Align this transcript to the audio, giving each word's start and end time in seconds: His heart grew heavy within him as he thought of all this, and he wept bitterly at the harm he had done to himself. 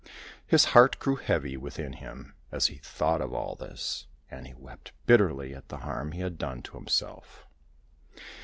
His 0.47 0.65
heart 0.73 0.97
grew 0.97 1.17
heavy 1.17 1.55
within 1.57 1.93
him 1.93 2.33
as 2.51 2.65
he 2.65 2.77
thought 2.79 3.21
of 3.21 3.35
all 3.35 3.53
this, 3.53 4.07
and 4.31 4.47
he 4.47 4.53
wept 4.55 4.93
bitterly 5.05 5.53
at 5.53 5.69
the 5.69 5.77
harm 5.85 6.13
he 6.13 6.21
had 6.21 6.39
done 6.39 6.63
to 6.63 6.75
himself. 6.75 7.45